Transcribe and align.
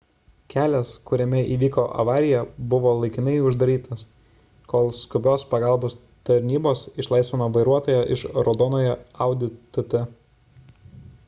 kelias 0.51 0.91
kuriame 1.09 1.41
įvyko 1.55 1.83
avarija 2.03 2.39
buvo 2.71 2.93
laikinai 3.01 3.35
uždarytas 3.49 4.01
kol 4.73 4.89
skubios 5.01 5.45
pagalbos 5.53 5.99
tarnybos 6.31 6.83
išlaisvino 7.05 7.51
vairuotoją 7.61 8.03
iš 8.19 8.25
raudonojo 8.49 8.99
audi 9.29 9.53
tt 9.79 10.05